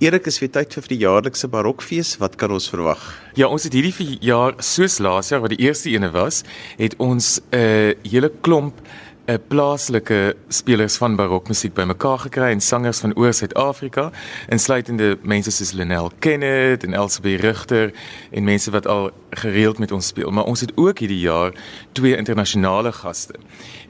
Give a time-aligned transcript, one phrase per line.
[0.00, 2.14] Erik is weer tyd vir die jaarlikse barokfees.
[2.22, 3.02] Wat kan ons verwag?
[3.36, 6.40] Ja, ons het hierdie jaar soos laas jaar wat die eerste ene was,
[6.80, 8.80] het ons 'n uh, hele klomp
[9.28, 14.10] 'n plaaslike spelers van barokmusiek bymekaar gekry en sangers van oor Suid-Afrika,
[14.48, 17.92] insluitende mense soos Lenel Kenneth en Elsabie Rigter
[18.30, 20.30] en mense wat al gereeld met ons speel.
[20.30, 21.52] Maar ons het ook hierdie jaar
[21.92, 23.34] twee internasionale gaste.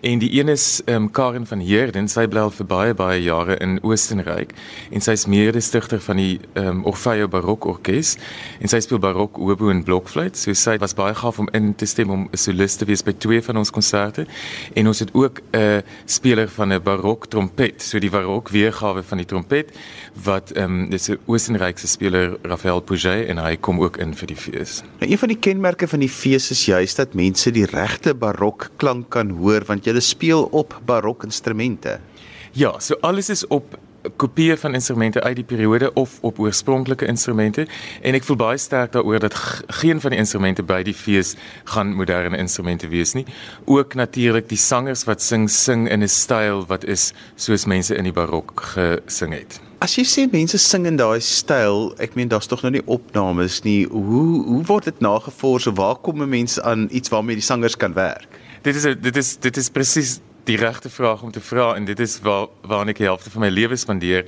[0.00, 3.18] En die een is ehm um, Karen van Heerden, sy bly al vir baie baie
[3.22, 4.54] jare in Oostenryk
[4.90, 8.14] en sy is mede-stigter van die ehm um, Orfeo Barok Orkees
[8.60, 10.38] en sy speel barok oboe en blokfluit.
[10.40, 13.12] So sy was baie gaaf om in te stem om 'n solist te wees by
[13.12, 14.26] twee van ons konserte.
[14.74, 19.18] En ons het ook 'n speler van 'n barok trompet, so die barok weergawe van
[19.18, 19.76] die trompet
[20.24, 24.26] wat ehm um, dis 'n Oostenrykse speler Rafael Puget en hy kom ook in vir
[24.26, 24.82] die fees.
[24.98, 28.70] Nou een van die kenmerke van die fees is juist dat mense die regte barok
[28.82, 31.98] klank kan hoor want jy speel op barok instrumente.
[32.52, 33.76] Ja, so alles is op
[34.16, 37.66] kopieë van instrumente uit die periode of op oorspronklike instrumente
[38.02, 39.36] en ek voel baie sterk daaroor dat
[39.80, 41.34] geen van die instrumente by die fees
[41.74, 43.26] gaan moderne instrumente wees nie.
[43.64, 48.04] Ook natuurlik die sangers wat sing sing in 'n styl wat is soos mense in
[48.04, 49.60] die barok gesing het.
[49.80, 53.62] As jy sê mense sing in daai styl, ek meen daar's tog nou nie opnames
[53.64, 53.86] nie.
[53.88, 55.64] Hoe hoe word dit nagevors?
[55.64, 58.28] Waar kom mense aan iets waarmee die sangers kan werk?
[58.62, 62.00] Dit is dit is dit is presies die regte vraag om te vra en dit
[62.00, 64.24] is waar waar ek die helfte van my lewe spandeer.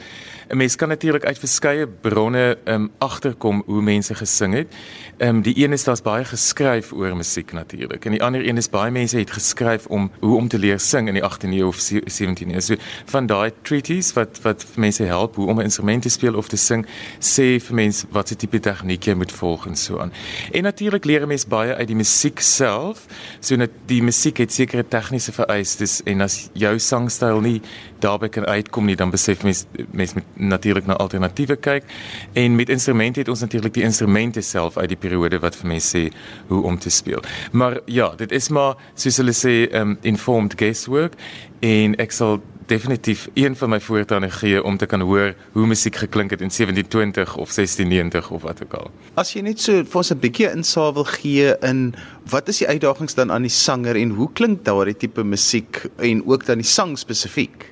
[0.52, 4.74] 'n Mens kan natuurlik uit verskeie bronne um agterkom hoe mense gesing het.
[5.18, 8.68] Um die een is daar's baie geskryf oor musiek natuurlik en die ander een is
[8.68, 11.80] baie mense het geskryf om hoe om te leer sing in die 18de eeu of
[11.80, 12.60] 17de eeu.
[12.60, 16.48] So van daai treaties wat wat mense help hoe om 'n instrument te speel of
[16.48, 16.86] te sing,
[17.18, 20.12] sê vir mense wat se tipe tegniek jy moet volg en so aan.
[20.52, 23.06] En natuurlik leer mense baie uit die musiek self.
[23.40, 27.62] So net die musiek het sekere tegniese vereistes en as jou sangstyl nie
[27.98, 31.84] daarby kan uitkom nie, dan besef mens mens moet natuurlik na alternatiewe kyk.
[32.32, 35.92] En met instrumente het ons natuurlik die instrumente self uit die periode wat vir mense
[35.92, 36.08] sê
[36.48, 37.22] hoe om te speel.
[37.52, 41.18] Maar ja, dit is maar soos hulle sê um informed guesswork
[41.60, 45.96] en ek sal definitief een van my voortande gee om te kan hoor hoe musiek
[45.96, 48.90] geklink het in 1720 of 1690 of wat ook al.
[49.14, 51.94] As jy net so vir ons 'n bietjie insaag wil gee in
[52.30, 56.22] wat is die uitdagings dan aan die sanger en hoe klink daardie tipe musiek en
[56.26, 57.71] ook dan die sang spesifiek?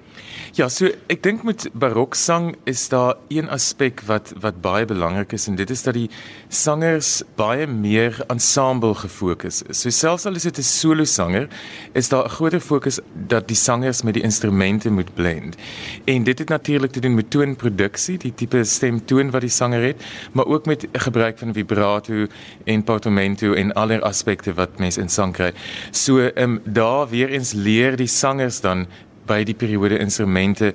[0.58, 5.44] Ja, so ek dink met baroksang is daar een aspek wat wat baie belangrik is
[5.46, 6.08] en dit is dat die
[6.50, 9.84] sangers baie meer ensemble gefokus is.
[9.84, 11.46] So selfs al is dit 'n solo sanger,
[11.94, 15.56] is daar 'n groter fokus dat die sangers met die instrumente moet blend.
[16.04, 20.02] En dit het natuurlik te doen met toonproduksie, die tipe stemtoon wat die sanger het,
[20.32, 22.26] maar ook met gebruik van vibrato
[22.64, 25.52] en portamento en alle aspekte wat mense in sang kry.
[25.90, 28.86] So ehm um, daar weer eens leer die sangers dan
[29.30, 30.74] by die periode instrumente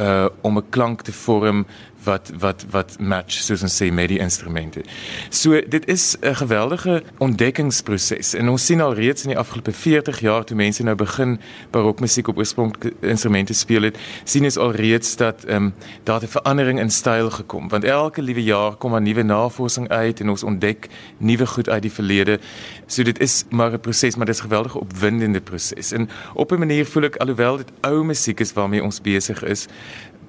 [0.00, 1.66] uh om 'n klank te vorm
[2.04, 4.82] wat wat wat match soos ons sê met die instrumente.
[5.28, 10.20] So dit is 'n geweldige ontdekkingsproses en ons sien al reeds in die afgelope 40
[10.20, 11.40] jaar toe mense nou begin
[11.70, 15.74] barokmusiek op oorspronklike instrumente speel het, sien ons al reeds dat ehm um,
[16.04, 20.20] daar 'n verandering in styl gekom want elke liewe jaar kom 'n nuwe navorsing uit
[20.20, 20.88] en ons ontdek
[21.18, 22.40] nuwe goed uit die verlede.
[22.86, 25.92] So dit is maar 'n proses, maar dit is 'n geweldige opwindende proses.
[25.92, 29.66] En op 'n manier voel ek alhoewel dit ou musiek is waarmee ons besig is,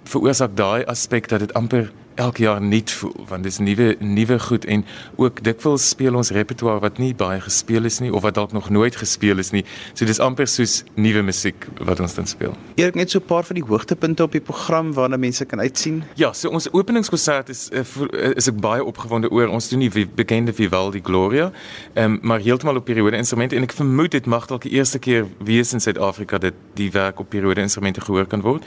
[0.03, 4.65] veroorsaak daai aspek dat dit amper elke jaar nuut voel want dis nuwe nuwe goed
[4.65, 8.53] en ook dikwels speel ons repertoire wat nie baie gespeel is nie of wat dalk
[8.53, 9.63] nog nooit gespeel is nie.
[9.93, 12.53] So dis amper soos nuwe musiek wat ons dan speel.
[12.75, 16.03] Eers net so 'n paar van die hoogtepunte op die program waarna mense kan uitsien.
[16.15, 19.47] Ja, so ons openingskonsert is eh, eh, is ek baie opgewonde oor.
[19.47, 21.51] Ons doen die bekende Vivaldi Gloria.
[21.93, 25.25] Um, maar heeltemal op periode instrumente en ek vermoed dit mag dalk die eerste keer
[25.39, 28.63] wees in Suid-Afrika dat die werk op periode instrumente gehoor kan word.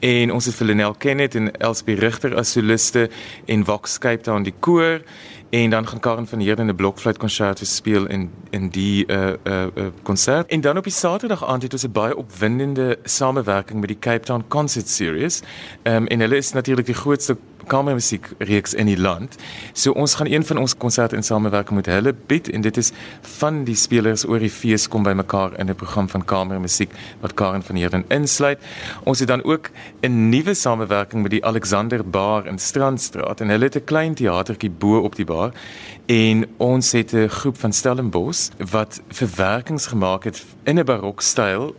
[0.00, 3.10] En ons het vir Lenel Kenneth en Elspie Rigter as soliste soliste
[3.44, 5.02] en Vox Cape Town die koor
[5.50, 9.66] en dan gaan Karen van Heerden 'n blokfluitkonsert speel in in die uh uh
[10.02, 10.50] konsert.
[10.50, 14.24] En dan op die Saterdag aand het ons 'n baie opwindende samewerking met die Cape
[14.24, 15.42] Town Concert Series.
[15.82, 19.36] Ehm um, en hulle is natuurlik die grootste kamermusiek reeks in die land.
[19.72, 22.92] So ons gaan een van ons konserte in samewerking met hulle bied en dit is
[23.38, 26.90] van die spelers oor die fees kom bymekaar in 'n program van kamermusiek
[27.20, 28.58] wat Karen van Heerden insluit.
[29.04, 33.64] Ons het dan ook 'n nuwe samewerking met die Alexander Bar in Strandstraat en hulle
[33.64, 35.52] het 'n klein teatertjie bo op die bar
[36.06, 41.74] en ons het 'n groep van Stellenbosch wat verwerkings gemaak het in 'n barokstyl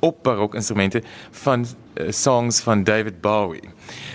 [0.00, 3.62] op barokinstrumente van uh, songs van David Bowie.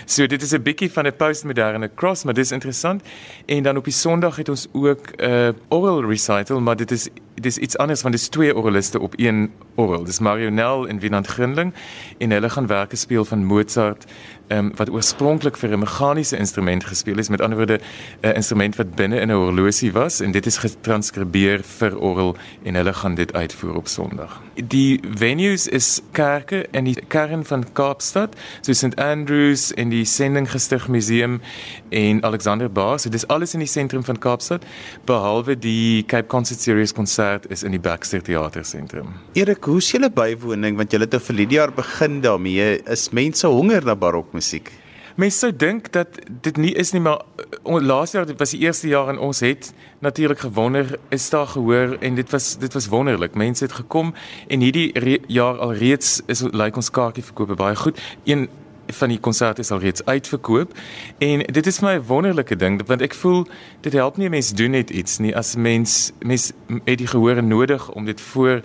[0.04, 3.02] So dit is 'n bietjie van 'n postmoderne cross, maar dis interessant.
[3.46, 7.08] En dan op die Sondag het ons ook 'n uh, oral recital, maar dit is
[7.36, 10.04] dit is iets anders want dit is twee oraliste op een oral.
[10.04, 11.74] Dis Marionel en Winand Grindling
[12.18, 14.04] en hulle gaan werke speel van Mozart
[14.48, 17.80] um, wat oorspronklik vir 'n meganiese instrument gespeel is, met ander woorde
[18.20, 22.74] 'n instrument wat binne in 'n horlosie was en dit is getranskribeer vir orgel en
[22.74, 24.40] hulle gaan dit uitvoer op Sondag.
[24.54, 30.88] Die venues is kerke in die kern van Kaapstad, so St Andrews en die Sendinggestig
[30.88, 31.40] Museum
[31.88, 34.66] en Alexander Bar, so dis alles in die sentrum van Kaapstad
[35.06, 39.14] behalwe die Cape Concert Series konsert is in die Baxter Theater sentrum.
[39.34, 42.82] Erik, hoe is julle bywoning want julle het nou vir die jaar begin daarmee.
[42.92, 44.72] Is mense honger na barok musiek.
[45.16, 48.90] Mense sou dink dat dit nie is nie, maar uh, laas jaar was die eerste
[48.90, 49.70] jaar en ons het
[50.04, 53.34] natuurlik gewonder is daar gehoor en dit was dit was wonderlik.
[53.34, 54.12] Mense het gekom
[54.48, 54.92] en hierdie
[55.32, 58.00] jaar alreeds is lyk like ons kaartjie verkoop baie goed.
[58.28, 58.48] Een
[58.86, 60.72] van die konserte is alreeds uitverkoop
[61.18, 63.46] en dit is my wonderlike ding want ek voel
[63.80, 66.52] dit help nie mense doen net iets nie as mens mens
[66.84, 68.62] het die gehoor nodig om dit voor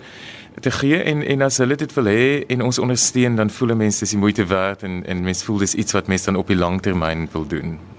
[0.60, 4.04] te gee en en as hulle dit wil hê en ons ondersteun dan voel mense
[4.04, 6.56] dis die moeite werd en en mense voel dis iets wat mense dan op die
[6.56, 7.91] lang termyn wil doen.